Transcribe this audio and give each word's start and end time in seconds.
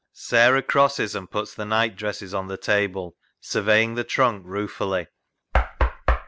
Sarah 0.13 0.63
crosses 0.63 1.13
and 1.13 1.29
puts 1.29 1.53
the 1.53 1.63
night 1.63 1.95
dresses 1.95 2.33
on 2.33 2.47
the 2.47 2.57
table, 2.57 3.15
surveying 3.39 3.93
the 3.93 4.03
trunk 4.03 4.41
ruefully. 4.47 5.05